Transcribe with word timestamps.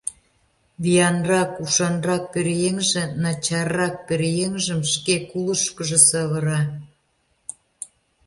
Виянрак, 0.83 1.51
ушанрак 1.63 2.23
пӧръеҥже 2.33 3.03
начаррак 3.23 3.95
пӧръеҥжым 4.07 4.81
шке 4.93 5.15
кулышкыжо 5.29 5.99
савыра. 6.09 6.61